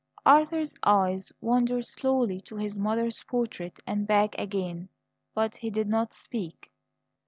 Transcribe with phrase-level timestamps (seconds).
[0.25, 4.89] Arthur's eyes wandered slowly to his mother's portrait and back again,
[5.35, 6.71] but he did not speak.